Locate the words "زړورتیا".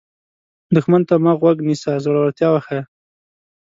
2.03-2.47